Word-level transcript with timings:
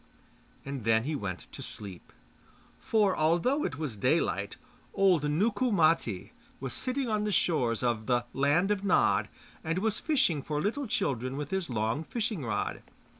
And 0.65 0.83
then 0.83 1.03
he 1.03 1.15
went 1.15 1.41
to 1.51 1.61
sleep. 1.61 2.11
For 2.79 3.15
although 3.15 3.63
it 3.63 3.77
was 3.77 3.95
daylight, 3.95 4.57
old 4.95 5.21
Nukku 5.21 5.71
Matti 5.71 6.31
was 6.59 6.73
sitting 6.73 7.07
on 7.07 7.23
the 7.23 7.31
shores 7.31 7.83
of 7.83 8.07
the 8.07 8.25
'Land 8.33 8.71
of 8.71 8.83
Nod,' 8.83 9.29
and 9.63 9.77
was 9.77 9.99
fishing 9.99 10.41
for 10.41 10.59
little 10.59 10.87
children 10.87 11.37
with 11.37 11.51
his 11.51 11.69
long 11.69 12.03
fishing 12.03 12.43
rod. 12.43 12.81